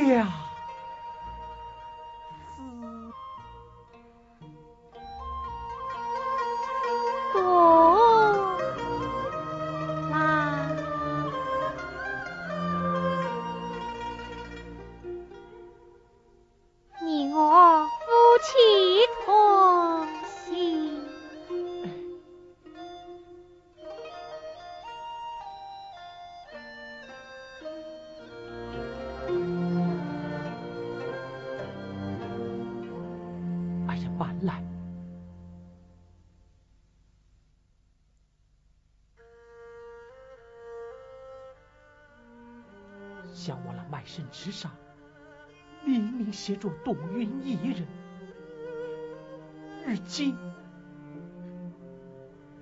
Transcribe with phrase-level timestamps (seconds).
[0.00, 0.39] Yeah!
[34.30, 34.62] 原来。
[43.32, 44.70] 想我那卖身之上
[45.84, 47.86] 明明协助董云一人
[49.86, 50.34] 日记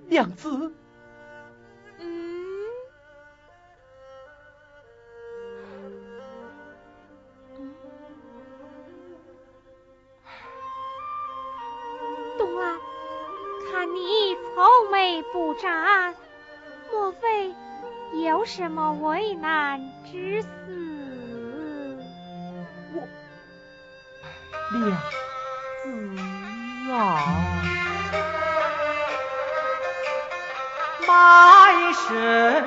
[0.07, 0.73] 娘子
[18.39, 20.47] 有什么为难之事？
[24.71, 24.97] 娘
[25.83, 25.89] 子
[26.93, 27.19] 啊，
[31.05, 31.11] 卖
[31.91, 32.63] 身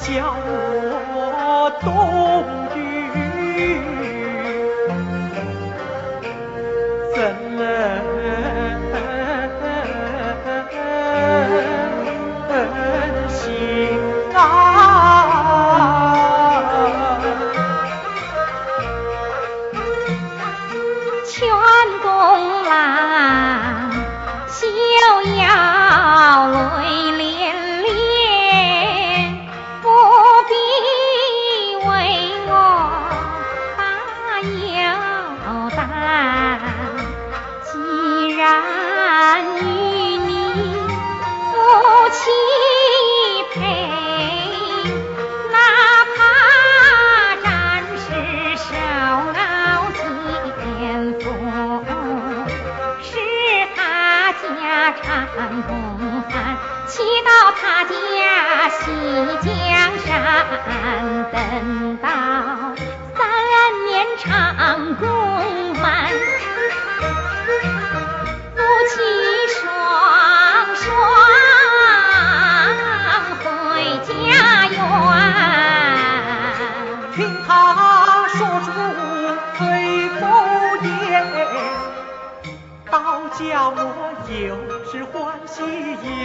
[0.00, 1.90] 叫我冬
[2.76, 4.17] 雨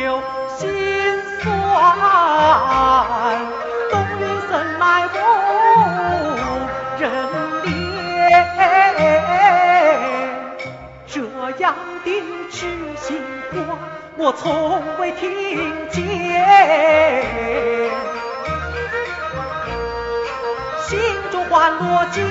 [0.04, 0.22] 有
[0.58, 0.70] 心
[1.42, 1.44] 酸。
[4.50, 5.16] 怎奈无
[7.00, 7.02] 人
[7.64, 7.68] 怜？
[11.08, 11.16] 这
[11.60, 11.64] 样
[12.04, 12.08] 的
[12.52, 12.56] 痴
[12.98, 13.08] 心
[13.68, 13.80] 话，
[14.18, 14.44] 我从
[15.00, 15.24] 未听
[15.90, 16.02] 见。
[20.82, 21.00] 心
[21.32, 22.22] 中欢乐尽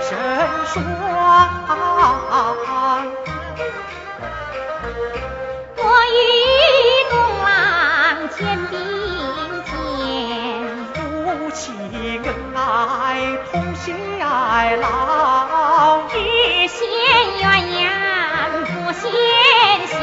[0.00, 0.08] 身
[0.66, 0.76] 酸，
[11.52, 12.22] 恩
[12.54, 16.14] 爱同心爱老，只
[16.68, 16.78] 羡
[17.42, 17.44] 鸳
[17.74, 17.90] 鸯
[18.66, 19.02] 不羡
[19.88, 19.98] 仙，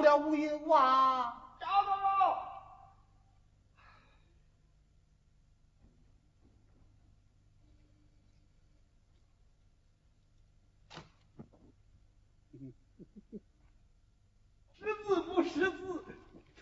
[0.00, 1.56] 了无有啊？
[1.60, 2.46] 找到了。
[14.78, 16.04] 识字不识字，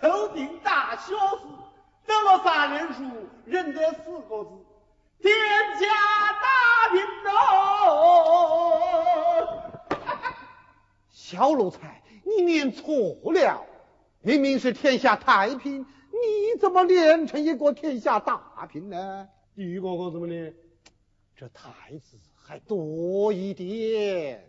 [0.01, 1.47] 头顶大小字，
[2.07, 3.03] 得了三人数，
[3.45, 4.51] 认得四个字，
[5.21, 5.33] 天
[5.79, 5.87] 下
[6.43, 7.33] 大平喽！
[11.11, 12.89] 小奴才，你念错
[13.33, 13.65] 了，
[14.21, 19.29] 明明是天下太平，你怎么练成一个天下大平呢？
[19.55, 20.55] 第一个我怎么练？
[21.37, 24.45] 这太字还多一点。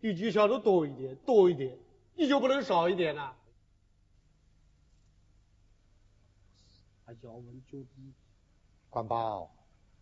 [0.00, 1.78] 你就晓得多一点，多一点，
[2.14, 3.34] 你就不能少一点呐、
[7.04, 8.14] 还要问究底？
[8.88, 9.54] 关宝，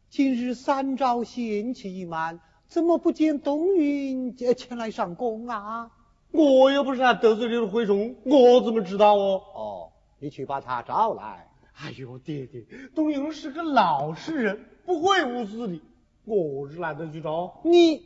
[0.09, 5.91] 今日三朝贤妻已满，怎么不见东云呃前来上宫啊？
[6.31, 9.43] 我又不是他得罪的蛔虫，我怎么知道哦？
[9.55, 11.49] 哦，你去把他找来。
[11.81, 15.81] 哎呦，爹爹，东云是个老实人，不会无私的，
[16.25, 17.61] 我是懒得去找。
[17.63, 18.05] 你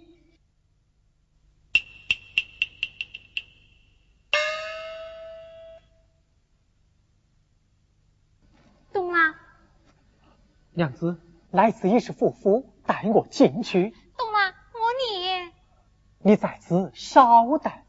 [8.93, 9.35] 东啦，
[10.75, 11.19] 娘子，
[11.51, 13.95] 来此已是夫妇，带我进去。
[14.19, 17.82] 东啦，我你，你在此稍待。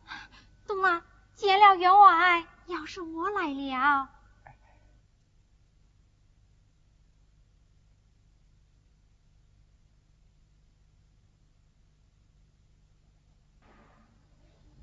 [1.63, 4.09] 东啦，见了员外，要是我来了，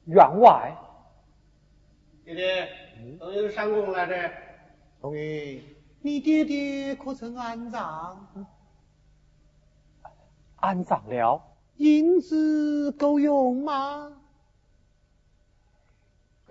[0.06, 0.74] 员外，
[2.24, 2.68] 爹爹，
[3.18, 4.32] 东云上工来着。
[5.00, 5.62] 同意，
[6.00, 8.46] 你爹爹可曾安葬？
[10.56, 11.42] 安葬了。
[11.76, 14.16] 银子够用吗？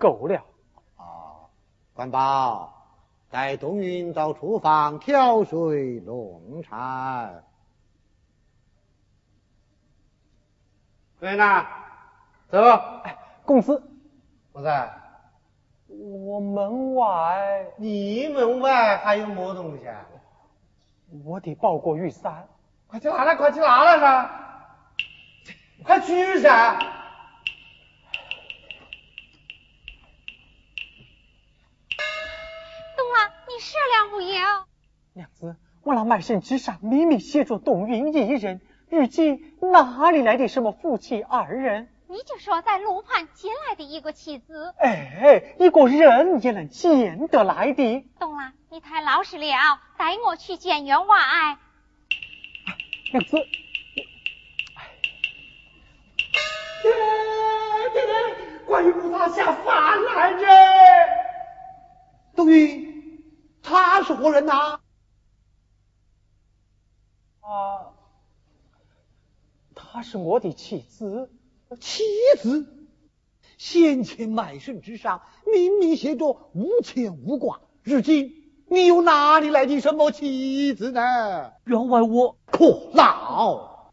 [0.00, 0.42] 够了。
[0.96, 1.04] 啊，
[1.92, 2.72] 关宝，
[3.30, 7.30] 带冬云到厨房挑水弄茶。
[11.20, 11.66] 来呐，
[12.48, 12.58] 走。
[13.04, 13.82] 哎，公司，
[14.52, 14.90] 我在。
[15.86, 20.06] 我门外你门外还有么东西啊？
[21.24, 22.48] 我得抱过玉山。
[22.86, 24.30] 快去拿来，快去拿来噻！
[25.84, 26.78] 快去噻！
[26.78, 26.99] 东
[33.60, 34.40] 啦，你射了无有？
[35.12, 41.90] 娘子，我那卖身之上明明写着董云一人，如今哪里来的什么夫妻二人？
[42.08, 44.74] 你就说在路旁捡来的一个妻子。
[44.78, 48.04] 哎，一个人也能捡得来的。
[48.18, 49.54] 懂了，你太老实了，
[49.96, 51.16] 带我去见员外。
[53.12, 53.36] 娘子，
[56.82, 56.92] 爹
[57.92, 58.12] 爹爹，
[58.66, 60.46] 关于他下凡来着。
[62.34, 62.89] 冬云，
[63.70, 64.80] 他是活人呐、
[67.40, 67.94] 啊，
[69.76, 71.30] 他是我的妻子。
[71.78, 72.02] 妻
[72.40, 72.66] 子，
[73.58, 78.32] 先前卖身之上明明写着无牵无挂，如今
[78.66, 81.52] 你又哪里来的什么妻子呢？
[81.64, 83.92] 员外我可恼！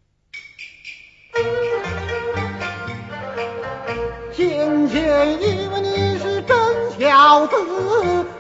[4.34, 7.56] 先前以为你是真小子，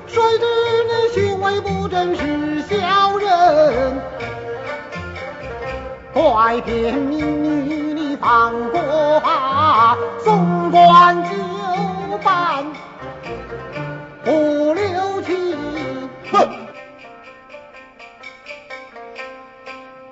[0.08, 0.46] 谁知
[0.84, 4.01] 你为不正是小人。
[6.13, 12.65] 怪天命女，你放过吧，送官就办，
[14.24, 16.10] 不留情。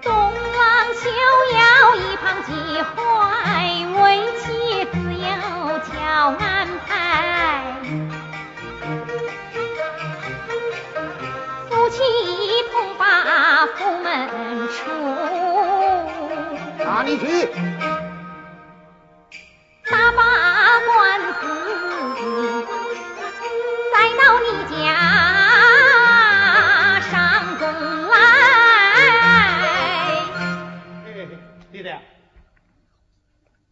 [0.02, 1.10] 东郎休
[1.56, 2.52] 要一旁记
[2.94, 2.96] 怀，
[4.04, 4.04] 为
[4.38, 5.26] 妻自有
[5.80, 5.92] 巧
[6.38, 6.46] 安
[6.88, 6.94] 排。
[11.96, 12.02] 妻
[12.74, 14.28] 同把府门
[14.68, 14.76] 出，
[16.84, 17.48] 哪里去？
[19.90, 20.20] 打把
[20.82, 20.94] 官
[21.40, 21.42] 司，
[23.94, 24.76] 再到你家
[27.00, 27.10] 上
[27.58, 27.64] 宫
[28.10, 28.14] 来。
[31.06, 31.32] 嘿嘿
[31.72, 31.88] 爹爹，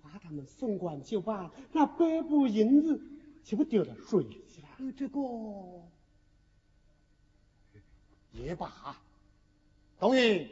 [0.01, 3.01] 把他们送官就罢，那百步银子
[3.44, 4.68] 岂不丢到水里去了？
[4.80, 5.20] 呃这个
[8.34, 8.72] 也罢。
[10.00, 10.50] 冬英，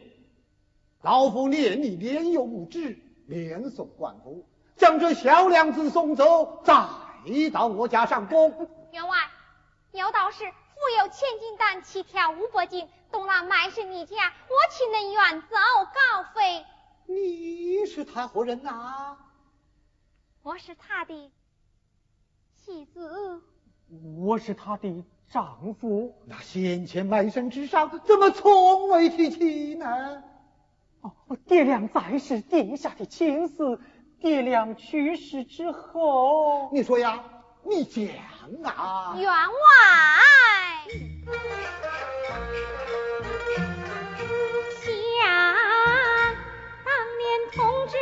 [1.02, 2.98] 老夫念你年幼无知，
[3.28, 4.46] 连送官府，
[4.78, 6.74] 将这小娘子送走，再
[7.52, 8.70] 到我家上宫。
[8.92, 9.18] 员外，
[9.92, 12.88] 有道是富有千金担，七条五百斤。
[13.12, 14.16] 东郎卖是你家，
[14.48, 15.58] 我岂能远走
[15.94, 16.66] 高飞？
[17.08, 19.18] 你是他何人呐？
[20.44, 21.32] 我是他的
[22.56, 23.42] 妻子。
[24.18, 26.14] 我是他的丈夫。
[26.28, 30.22] 那先前埋身之上，怎么从未提起呢？
[31.02, 31.12] 哦，
[31.48, 33.80] 爹娘在世，定下的亲事。
[34.20, 37.24] 爹娘去世之后，你说呀，
[37.64, 38.06] 你讲
[38.64, 39.16] 啊。
[39.18, 39.34] 员外，
[44.84, 44.92] 想
[46.84, 47.58] 当年同
[47.88, 47.96] 治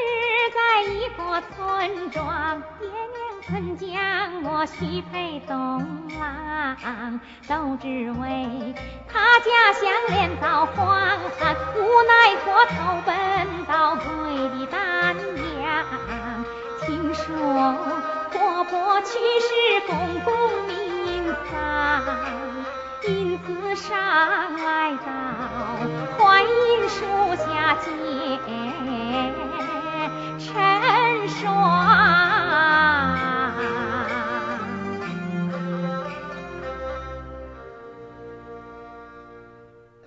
[0.56, 0.58] 在
[0.92, 2.90] 一个村庄，爹
[3.48, 5.86] 曾将我许配东
[6.20, 8.76] 郎，都只为
[9.12, 11.00] 他家乡连遭荒
[11.40, 13.16] 旱，无奈脱头奔
[13.66, 14.04] 到贵
[14.60, 15.16] 的丹
[15.64, 16.46] 阳。
[16.82, 17.26] 听说
[18.32, 19.50] 婆婆去世，
[19.88, 20.34] 公公
[20.68, 22.04] 命丧，
[23.08, 23.88] 因此上
[24.58, 25.08] 来到
[26.18, 26.98] 槐荫树
[27.36, 27.90] 下见
[30.40, 32.29] 陈双。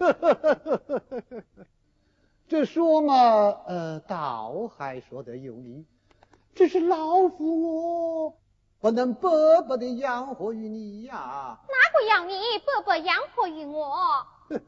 [2.49, 3.15] 这说嘛，
[3.67, 5.87] 呃，倒还说得有理。
[6.55, 8.39] 只是老夫我
[8.79, 9.29] 不能白
[9.69, 11.59] 白的养活于你呀。
[11.69, 14.27] 哪个要你白白养活于我？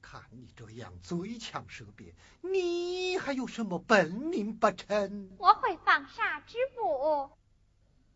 [0.00, 5.30] 看你这样嘴强舌辩，你还有什么本领不成？
[5.38, 7.30] 我会放沙织布。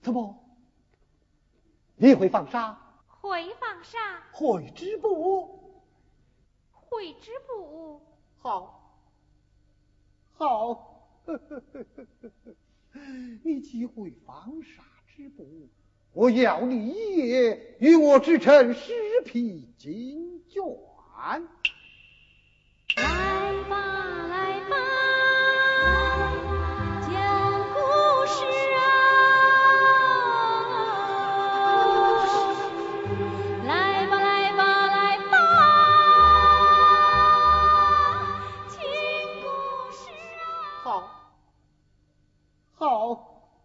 [0.03, 0.39] 怎么？
[1.97, 2.79] 你会放沙？
[3.07, 3.99] 会放沙。
[4.33, 5.64] 会织布？
[6.95, 8.01] 会织布。
[8.39, 9.01] 好，
[10.33, 10.91] 好。
[13.43, 15.69] 你既会纺纱织布，
[16.13, 18.93] 我要你一夜与我织成十
[19.25, 20.79] 匹金绢。
[22.97, 24.54] 来吧，来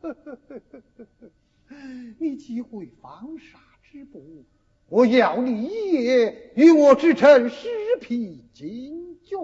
[2.19, 4.43] 你既会纺纱织布，
[4.87, 7.67] 我要你一夜与我织成十
[7.99, 9.35] 匹金绢。
[9.35, 9.43] 员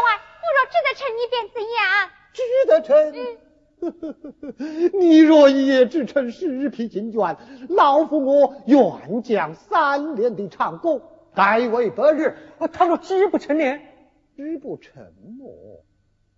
[0.00, 2.10] 外，我若织得成，你便怎样？
[2.32, 2.90] 织得成？
[5.00, 7.36] 你若一夜织成十匹金绢，
[7.68, 11.02] 老夫我愿将三年的长工
[11.34, 12.36] 改为百日。
[12.72, 13.78] 他若织不成呢？
[14.36, 15.02] 织不成
[15.38, 15.84] 么？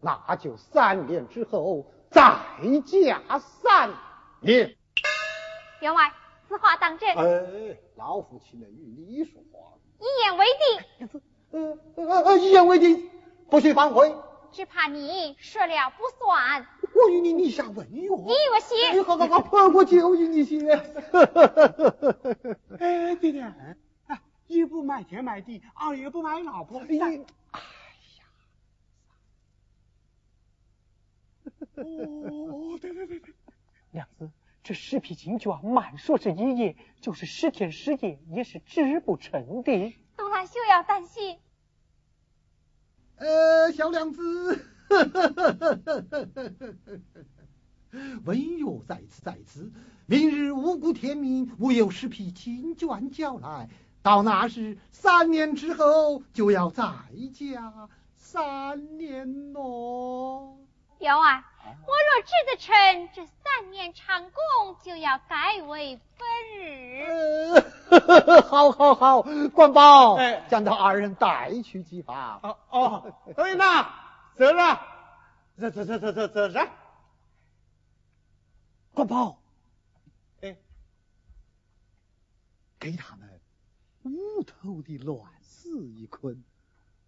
[0.05, 2.37] 那就三年之后再
[2.85, 3.89] 加三
[4.41, 4.77] 年。
[5.81, 6.13] 员外，
[6.47, 7.09] 此话当真？
[7.17, 9.79] 哎，老夫岂能与你说话？
[9.99, 11.09] 一言为定。
[11.53, 13.11] 呃呃呃，一言为定，
[13.49, 14.15] 不许反悔。
[14.53, 16.67] 只怕你说了不算。
[16.95, 18.03] 我与你立下文约。
[18.03, 19.03] 你与我写。
[19.03, 20.71] 好好好，我就与你写。
[22.79, 23.55] 哎，爹爹，
[24.49, 26.81] 一不卖田卖地，二也不买老婆。
[26.81, 27.25] 哎。
[31.77, 33.35] 哦，对对对对，
[33.91, 34.31] 娘子，
[34.63, 39.95] 这十匹金绢，满说是一夜，就是十天十夜，也是织不成的。
[40.17, 41.39] 东兰休要担心。
[43.17, 44.65] 呃，小娘子，
[48.25, 49.71] 文约在此在此，
[50.07, 53.69] 明日五谷天明，我有十匹金绢交来，
[54.03, 56.85] 到那时三年之后就要再
[57.33, 60.59] 加三年咯。
[60.99, 61.45] 员外。
[61.87, 66.27] 我若织得成，这三年长工就要改为分
[66.59, 67.61] 日。
[68.47, 72.39] 好，好，好，关宝，将他二人带去祭法。
[72.43, 73.91] 哦哦，等于呐，
[74.37, 74.79] 走了，
[75.59, 76.69] 走走走走走走着。
[78.93, 79.39] 关宝，
[80.43, 80.57] 哎，
[82.79, 83.41] 给他们
[84.03, 86.45] 屋头的乱丝一捆，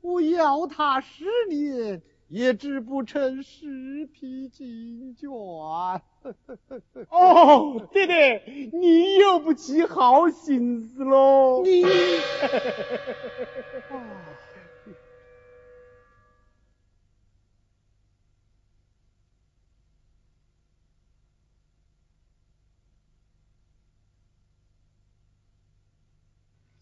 [0.00, 2.02] 我要他十年。
[2.28, 6.00] 也织不成十匹金绢。
[7.08, 8.42] 哦，爹爹，
[8.72, 11.62] 你又不起好心思喽？
[11.62, 11.84] 你，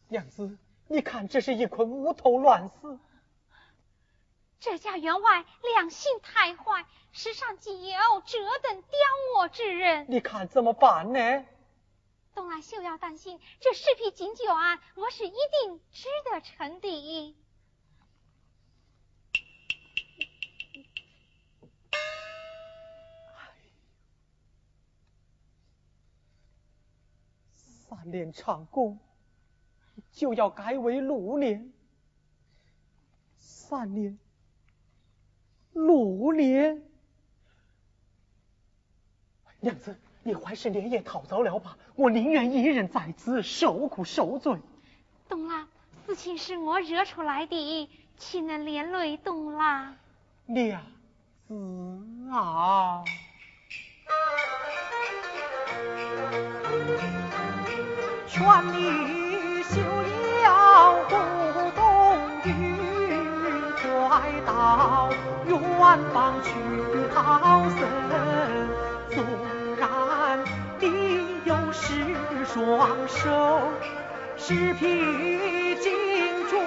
[0.08, 0.56] 娘子，
[0.88, 2.98] 你看，这是一捆无头乱丝。
[4.64, 5.44] 这家员外
[5.74, 8.98] 良心太坏，世上竟有这等刁
[9.36, 10.06] 恶之人。
[10.08, 11.44] 你看怎么办呢？
[12.34, 17.36] 东来休要担心，这十匹锦酒案，我是一定值得成的。
[27.86, 28.98] 三年长工
[30.10, 31.70] 就要改为六年，
[33.36, 34.18] 三年
[35.74, 36.82] 六年。
[39.60, 44.56] 娘子，你还是连夜逃走了吧，我宁愿一人在此受苦受罪。
[45.28, 45.68] 东郎，
[46.06, 49.96] 事情是我惹出来的，岂能连累东郎？
[50.46, 50.82] 娘
[51.48, 53.04] 子啊！
[58.26, 59.80] 劝你休
[60.42, 61.33] 要不动云，
[64.24, 65.10] 来到
[65.46, 65.58] 远
[66.14, 66.50] 方去
[67.14, 67.78] 逃生。
[69.10, 69.22] 纵
[69.78, 69.84] 然
[70.80, 70.86] 你
[71.44, 71.92] 有十
[72.46, 73.20] 双手，
[74.38, 75.92] 十匹金
[76.48, 76.58] 砖，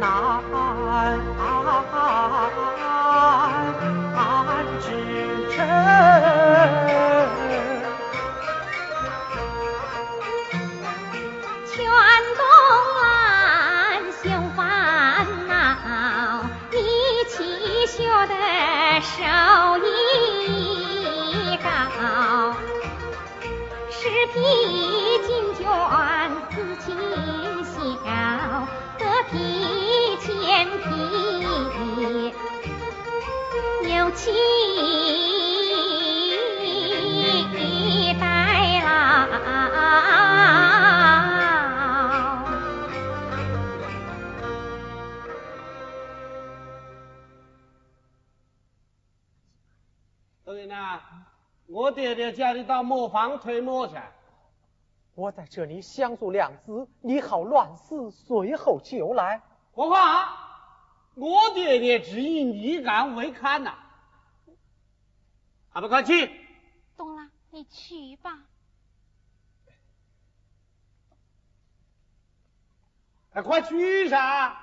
[0.00, 0.42] 难
[4.80, 4.86] 支
[5.54, 6.31] 撑。
[19.14, 19.20] 手
[19.84, 19.86] 艺
[21.62, 21.66] 高，
[23.90, 24.34] 十匹
[25.26, 25.62] 金绢
[26.50, 26.88] 似锦
[27.76, 28.06] 绣，
[28.98, 29.36] 得匹
[30.16, 30.26] 千
[30.80, 30.82] 匹
[33.94, 33.94] 有
[50.56, 50.76] 情。
[51.66, 53.94] 我爹爹叫你到磨坊推磨去，
[55.14, 59.40] 我在这里相助两子，你好乱死，随后就来。
[59.74, 60.38] 何况啊
[61.14, 63.74] 我爹爹只以你敢为堪呐，
[65.70, 66.30] 还不快去？
[66.96, 68.38] 懂了，你去吧。
[73.32, 74.61] 哎快去噻！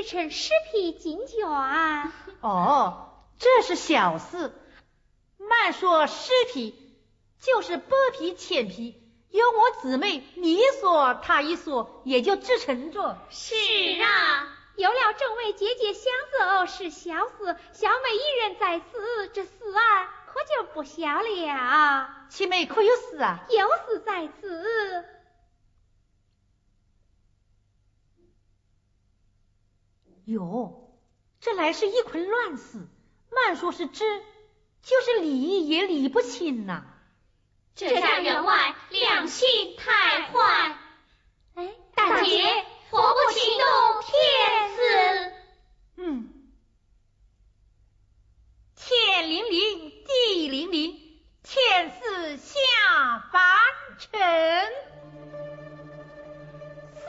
[0.00, 1.46] 能制成十匹金卷。
[2.40, 4.52] 哦，这是小事。
[5.36, 6.74] 慢说十匹，
[7.40, 8.94] 就是八匹、千匹，
[9.30, 13.18] 有我姊妹你一说，她一说，也就制成着。
[13.28, 13.54] 是
[14.02, 16.04] 啊，有了众位姐姐相
[16.38, 22.08] 奏是小事，小妹一人在此，这事儿可就不小了。
[22.30, 23.40] 七妹可有事啊？
[23.50, 25.04] 有事在此。
[30.30, 30.90] 哟，
[31.40, 32.88] 这来是一捆乱丝，
[33.30, 34.04] 慢说是知，
[34.82, 36.84] 就是理也理不清呐。
[37.74, 40.78] 这家员外两心太坏。
[41.54, 43.66] 哎，大姐，何不启动
[44.06, 45.32] 天子？
[45.96, 46.32] 嗯，
[48.76, 50.96] 天灵灵，地灵灵。
[51.42, 52.58] 天子下
[53.32, 53.40] 凡
[53.98, 54.10] 尘，
[56.94, 57.00] 死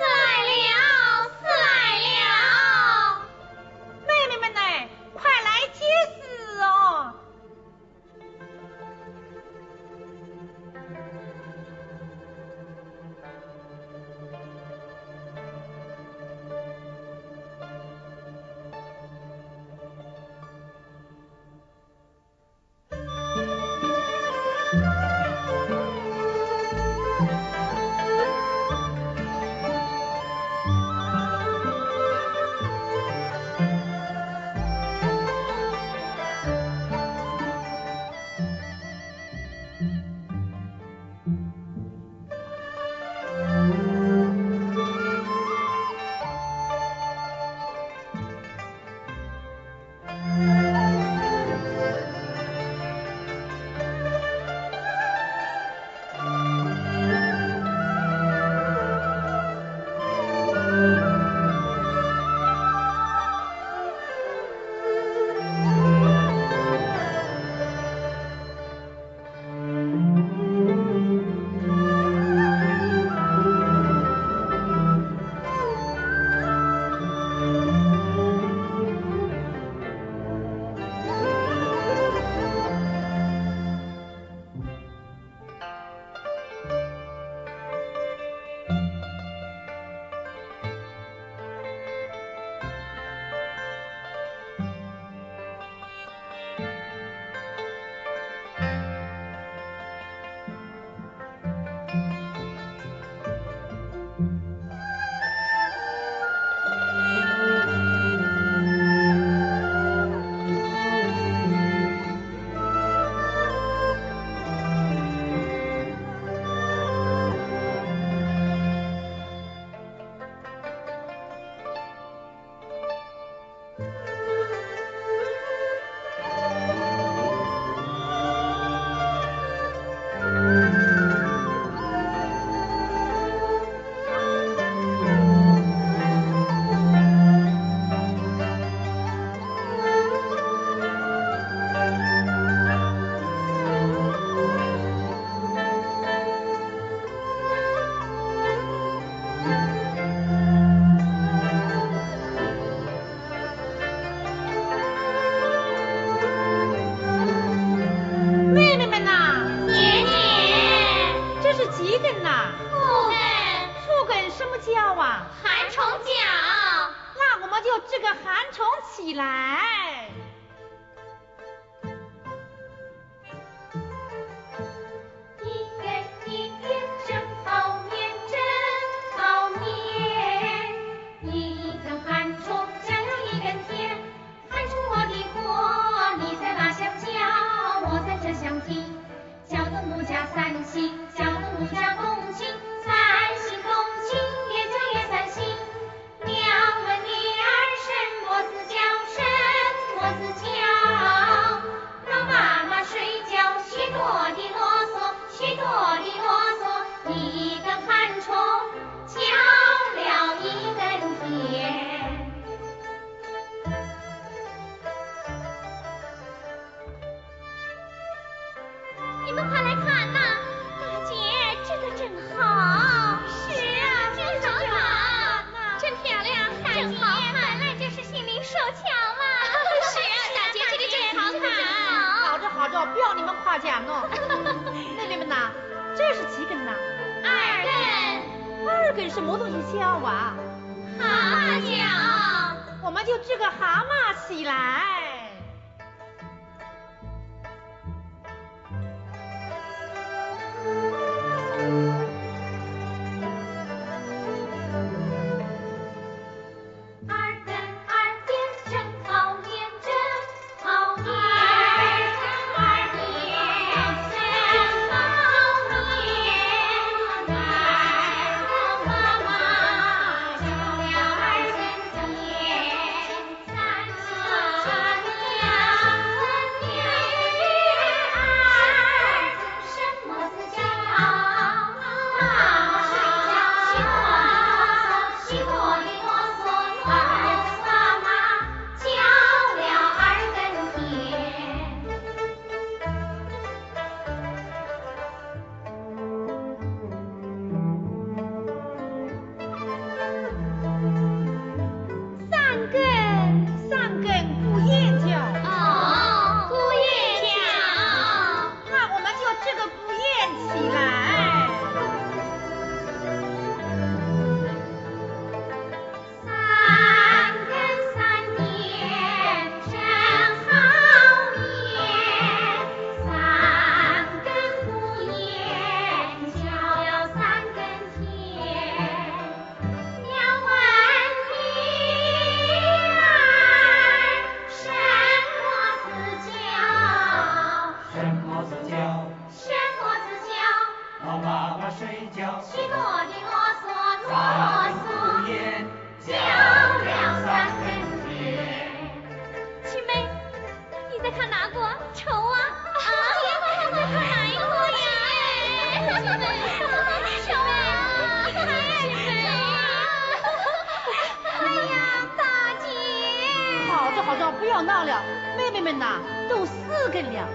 [364.61, 365.01] 闹了，
[365.37, 367.27] 妹妹们呐，都四根了，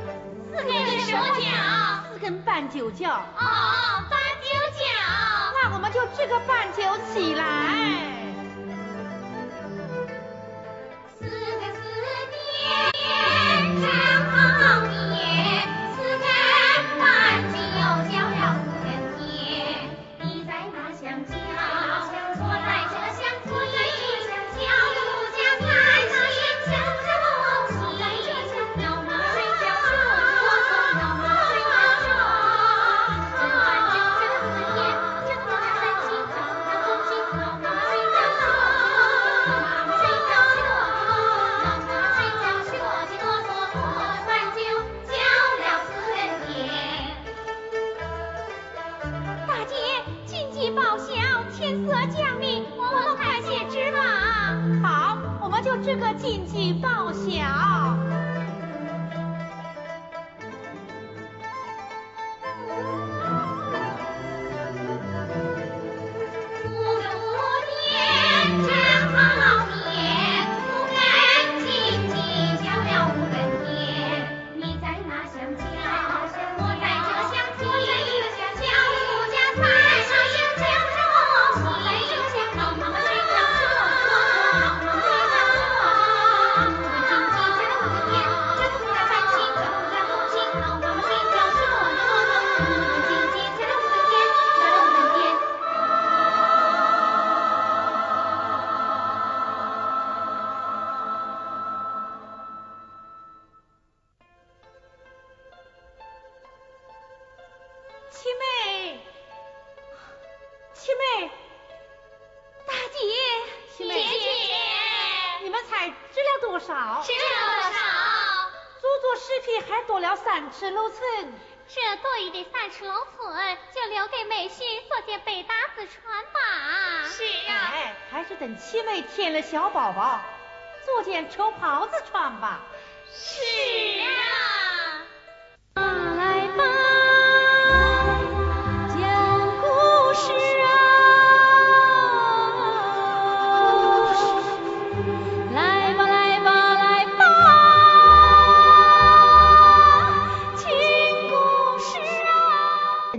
[0.51, 1.51] 四根手脚，
[2.13, 4.85] 四根半九脚，哦，半九脚，
[5.55, 8.16] 那我们就这个半九起来。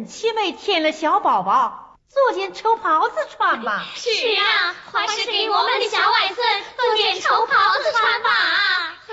[0.08, 3.86] 七妹添了小宝宝，做件绸袍子穿吧。
[3.96, 8.30] 是啊，还是给我们的小外孙做件绸袍子穿吧。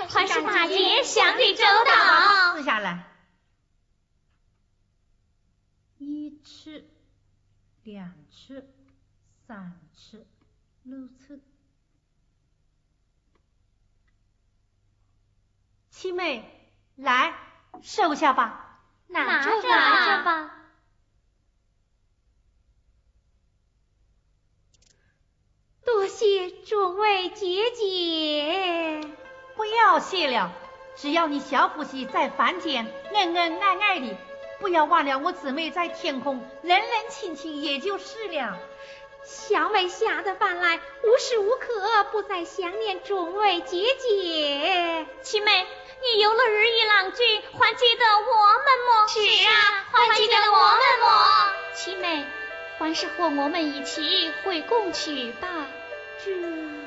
[0.09, 2.55] 还是大爷想的周到。
[2.55, 3.11] 撕下来。
[5.97, 6.87] 一尺、
[7.83, 8.67] 两尺、
[9.47, 10.25] 三尺、
[10.83, 11.41] 六尺。
[15.89, 17.33] 七妹，来，
[17.81, 18.79] 收下吧。
[19.07, 20.51] 拿着拿着吧。
[25.85, 29.01] 多谢众位姐姐。
[29.55, 30.51] 不要谢了。
[30.95, 34.17] 只要你小夫妻在凡间恩恩爱爱的，
[34.59, 38.57] 不要忘了我姊妹在天空冷冷清清，也就是了。
[39.23, 45.05] 小妹下得饭来，无时无刻不在想念众位姐姐。
[45.21, 45.67] 七妹，
[46.01, 49.07] 你游了日月郎君，还记得我们么？
[49.07, 51.53] 是啊，还记得我们么？
[51.75, 52.25] 七妹，
[52.79, 55.47] 还是和我们一起回宫去吧。
[56.25, 56.31] 这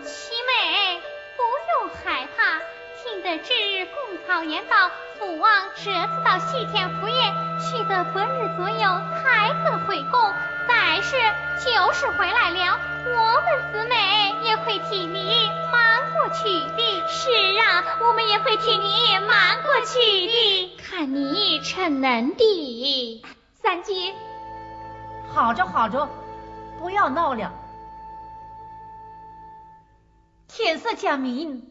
[0.03, 1.01] 七妹，
[1.37, 2.59] 不用害怕。
[3.01, 3.55] 听得知
[3.87, 8.81] 公曹言道，父王这次到西天赴宴，去得本日左右
[9.23, 10.21] 才可回宫。
[10.67, 11.17] 但是
[11.65, 17.07] 就是回来了，我们姊妹也会替你瞒过去的。
[17.07, 20.77] 是啊，我们也会替你瞒过去的。
[20.83, 23.23] 看你逞能的，
[23.63, 24.13] 三姐。
[25.33, 26.09] 好着好着，
[26.81, 27.53] 不要闹了。
[30.59, 31.71] 天色将明。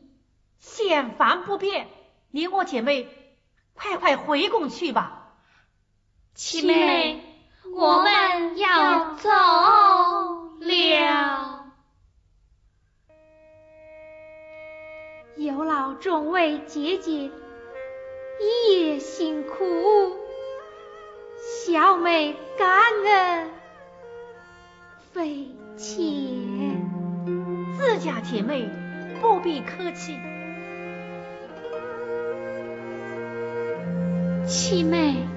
[0.59, 1.89] 险防不便，
[2.31, 3.09] 你我姐妹
[3.73, 5.33] 快快回宫去吧。
[6.33, 7.21] 七妹，
[7.75, 9.29] 我们要走
[10.61, 11.65] 了。
[15.35, 17.29] 有劳众位姐姐
[18.39, 20.17] 一夜辛苦，
[21.65, 22.69] 小妹感
[23.03, 23.51] 恩
[25.11, 26.87] 非浅。
[27.77, 28.67] 自家姐妹
[29.21, 30.17] 不必客气。
[34.45, 35.36] 七妹。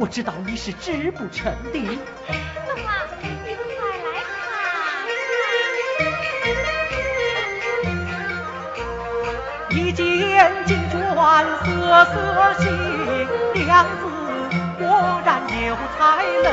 [0.00, 1.78] 我知道你是织不成的。
[1.78, 1.92] 龙
[2.86, 4.24] 妈，你快来
[9.68, 9.76] 看！
[9.76, 10.02] 一见
[10.64, 11.68] 金砖色
[12.06, 12.14] 色
[12.60, 12.72] 新，
[13.52, 14.02] 娘子
[14.78, 14.88] 果
[15.22, 15.28] 然
[15.66, 16.00] 有才
[16.44, 16.48] 能。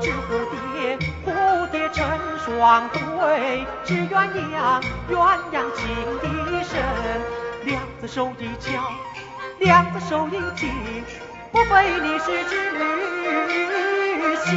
[0.00, 1.26] 织蝴蝶，蝴
[1.70, 2.02] 蝶成
[2.44, 2.98] 双对；
[3.84, 5.86] 织鸳鸯，鸳鸯情
[6.24, 6.26] 意
[6.64, 6.74] 深。
[7.62, 8.90] 两只手一敲，
[9.60, 10.68] 两只手一紧。
[11.68, 12.80] 莫非你是织女
[14.36, 14.48] 星？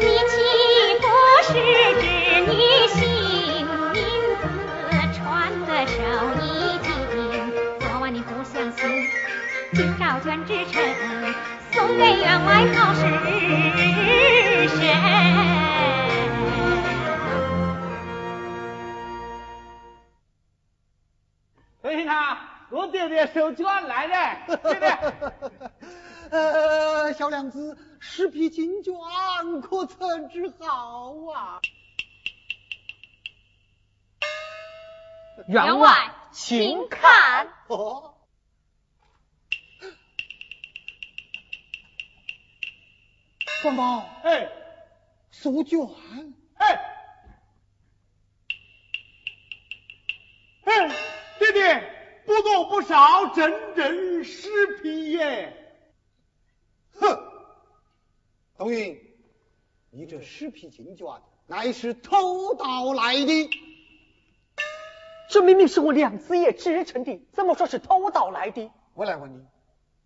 [0.00, 0.34] 你岂
[1.00, 1.04] 不
[1.44, 1.48] 是
[2.00, 2.02] 织
[2.46, 2.52] 女
[2.88, 2.98] 星？
[3.92, 3.98] 名
[4.40, 4.42] 字
[5.14, 5.18] 传
[5.66, 5.92] 得手
[6.42, 6.44] 一
[6.78, 6.86] 紧。
[7.78, 8.78] 昨晚你不相信，
[9.72, 10.82] 今朝卷织成，
[11.72, 13.00] 送给员外好时
[14.68, 14.80] 神。
[22.70, 24.88] 我爹爹收卷来了，爹爹。
[26.30, 28.94] 呃，小娘子，十匹金卷
[29.60, 31.60] 可曾之好啊？
[35.48, 37.48] 员外，请看。
[37.66, 38.14] 哦。
[43.62, 44.08] 官宝。
[44.22, 44.48] 哎。
[45.32, 45.80] 手卷。
[46.54, 46.80] 哎。
[50.64, 50.88] 哎，
[51.40, 51.99] 爹爹。
[52.30, 54.48] 不多不少，整整十
[54.80, 55.52] 匹耶！
[56.92, 57.18] 哼，
[58.56, 58.96] 冬云，
[59.90, 61.08] 你这十匹金卷
[61.48, 63.50] 乃是偷盗来的？
[65.28, 68.70] 这明明是我娘子爷织成的，怎么说是偷盗来的？
[68.94, 69.44] 我来问你，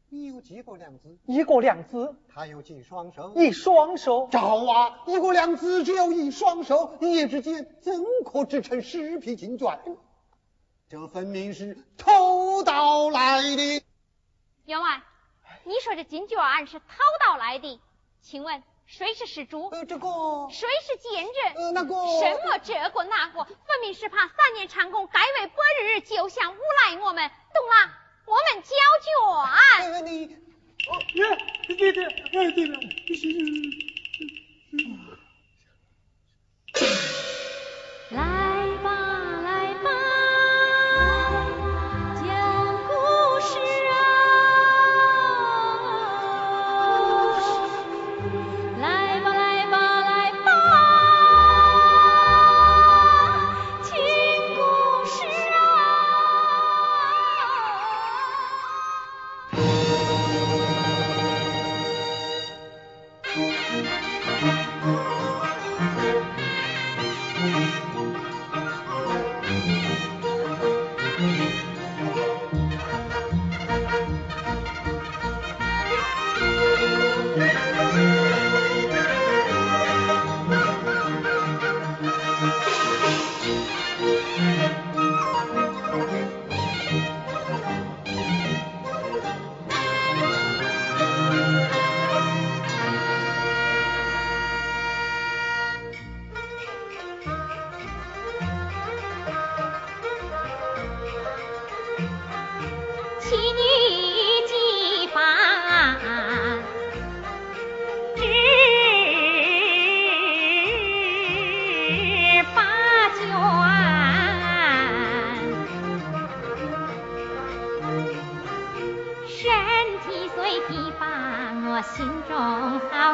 [0.09, 1.19] 你有几个娘子？
[1.27, 2.17] 一个娘子。
[2.31, 3.35] 他有几双手？
[3.37, 4.29] 一双手。
[4.33, 7.93] 赵啊，一个娘子只有一双手，一夜之间怎
[8.25, 9.79] 可织成十匹金卷？
[10.95, 13.83] 这分明是偷盗来的。
[14.65, 15.03] 员外，
[15.65, 16.85] 你说这金卷案是偷
[17.21, 17.81] 盗来的，
[18.23, 19.71] 请问谁是失主？
[19.71, 20.09] 呃，这个，
[20.53, 21.55] 谁是奸人？
[21.57, 27.91] 呃，那个，什么这个那个，分明是怕三年长工改为白日，就想诬赖我们，懂了？
[28.27, 28.71] 我们交
[29.03, 29.91] 卷。
[29.91, 31.03] 呃，你，哦，
[31.67, 32.69] 对对对，哎对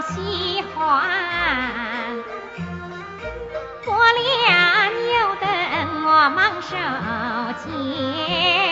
[0.03, 1.09] 喜欢。
[3.85, 4.21] 过了
[5.13, 5.47] 又等
[6.05, 6.77] 我忙收
[7.63, 8.70] 钱。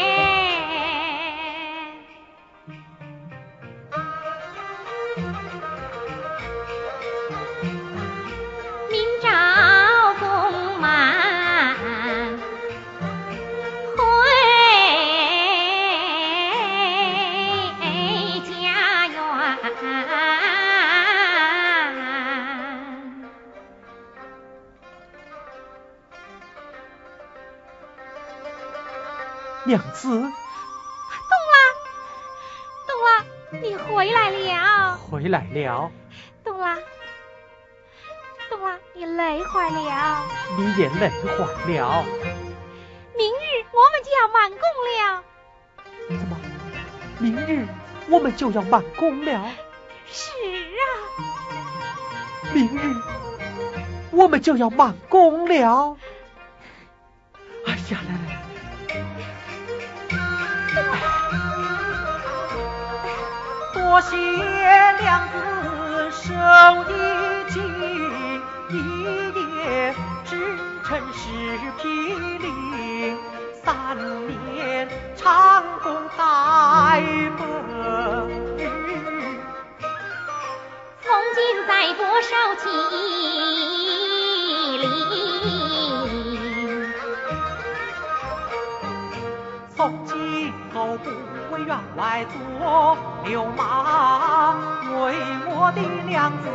[40.58, 41.28] 你也累坏
[41.68, 42.04] 了。
[43.16, 45.22] 明日我们就要满工了。
[46.08, 46.34] 怎么？
[47.20, 47.64] 明日
[48.08, 49.50] 我们就要满工了？
[50.10, 50.32] 是
[50.80, 50.82] 啊，
[52.52, 52.80] 明日
[54.10, 55.96] 我们就要满工了。
[57.66, 58.00] 哎呀，
[60.74, 60.94] 来来来，
[63.74, 64.16] 多谢
[65.02, 65.36] 娘子
[66.10, 66.24] 手
[66.90, 66.92] 一
[67.52, 67.56] 紧，
[69.68, 69.94] 一夜
[70.24, 71.28] 织成十
[71.76, 73.14] 匹绫，
[73.62, 73.94] 三
[74.54, 76.22] 年长工改
[77.36, 77.40] 本。
[81.02, 82.64] 从今再多少计
[84.78, 84.82] 里，
[89.76, 91.10] 从今后不
[91.52, 92.96] 为员外做
[93.26, 94.56] 流氓，
[95.02, 95.14] 为
[95.44, 96.48] 我的娘子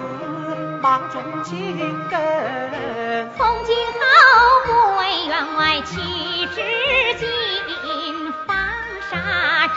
[0.84, 1.78] 忙中请
[2.10, 2.20] 根。
[3.38, 4.00] 从今后
[4.66, 5.96] 不为员外去
[6.48, 6.62] 织
[7.18, 8.54] 锦，纺
[9.10, 9.14] 纱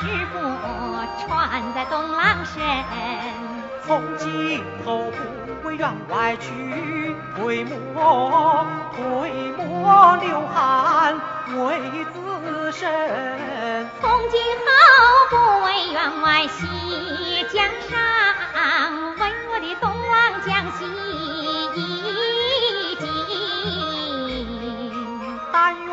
[0.01, 0.03] 织
[0.33, 0.35] 布
[1.25, 2.55] 穿在东郎身。
[3.87, 11.15] 从今后不为员外去推磨，推磨流汗
[11.55, 11.81] 为
[12.13, 12.83] 自身。
[14.01, 14.69] 从今后
[15.31, 15.37] 不
[15.67, 17.95] 为员外洗江山，
[19.15, 20.85] 为我的东望江西
[21.75, 23.03] 一襟。
[25.53, 25.91] 但愿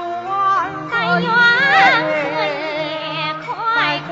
[0.92, 1.28] 但愿
[2.22, 4.12] 何夜快快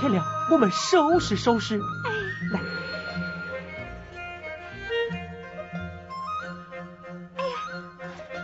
[0.00, 1.80] 天亮，我们收拾收拾。
[2.04, 2.10] 哎
[2.52, 2.60] 来，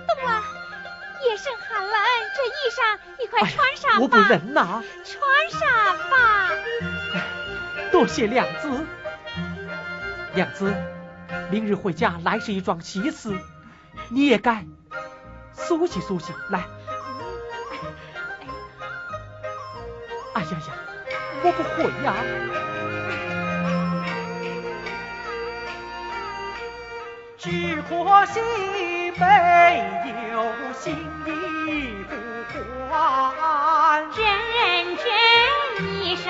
[0.09, 0.43] 懂了。
[1.25, 1.95] 夜深寒冷，
[2.35, 3.99] 这衣裳你快哎呀穿上吧。
[4.01, 5.61] 我不能呐，穿上
[6.11, 6.51] 吧。
[7.93, 8.69] 多谢娘子。
[10.35, 10.75] 娘子，
[11.53, 13.39] 明日回家来是一桩喜事，
[14.09, 14.67] 你也该
[15.57, 16.33] 梳洗梳洗。
[16.51, 16.65] 来，
[20.35, 20.75] 哎呀呀，
[21.47, 22.09] 我不会呀。
[27.37, 27.47] 只
[27.83, 27.93] 可
[28.25, 28.41] 惜
[29.19, 29.23] 没
[30.33, 30.37] 有
[30.73, 30.83] 心
[31.27, 31.69] 意
[32.09, 32.13] 不
[32.91, 32.95] 还，
[34.17, 34.19] 人
[34.97, 35.07] 人
[36.03, 36.25] 衣衫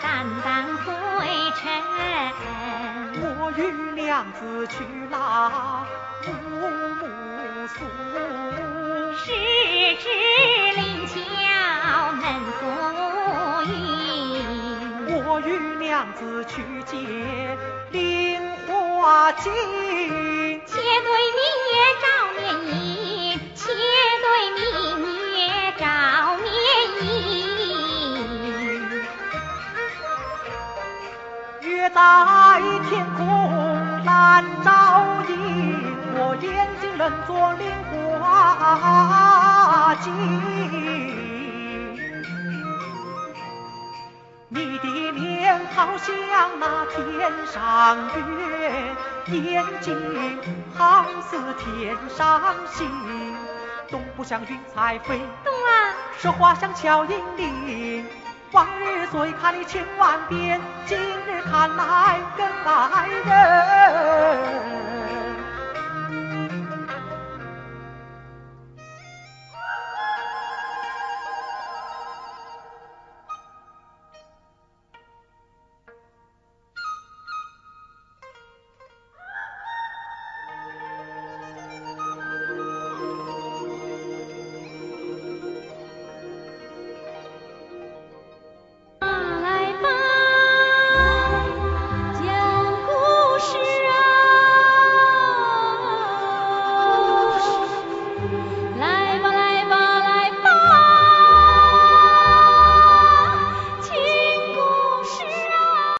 [0.00, 0.06] 担
[0.42, 0.46] 当
[0.78, 0.88] 灰
[1.60, 1.60] 尘。
[3.20, 3.22] 我
[3.58, 3.60] 与
[4.00, 4.72] 娘子去
[5.10, 5.16] 拉
[6.26, 6.28] 乌
[6.98, 7.02] 木
[7.68, 7.76] 苏，
[9.18, 9.26] 十
[9.96, 10.08] 指
[15.38, 16.96] 我与娘子去借
[17.92, 19.52] 菱花镜，
[20.66, 21.08] 且对
[21.38, 21.72] 明月
[22.02, 22.40] 照面
[22.74, 23.62] 影，且
[24.24, 24.26] 对
[24.56, 24.58] 明
[25.36, 25.38] 月
[25.78, 25.84] 照
[26.42, 26.44] 面
[27.06, 27.06] 影。
[31.60, 32.00] 月在
[32.90, 33.22] 天空
[34.04, 34.68] 难照
[35.28, 35.32] 影，
[36.14, 37.62] 我眼睛能做菱
[38.18, 41.27] 花镜。
[45.78, 48.96] 好像那天上月，
[49.28, 49.96] 眼睛
[50.76, 52.90] 好似天上星，
[53.88, 55.20] 动不像云彩飞，
[56.18, 58.04] 说话像敲银铃。
[58.50, 64.77] 往日最看你千万遍，今日看来更爱人。